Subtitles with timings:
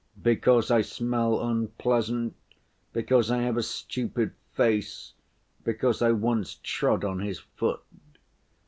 [0.23, 2.35] Because I smell unpleasant,
[2.91, 5.13] because I have a stupid face,
[5.63, 7.83] because I once trod on his foot.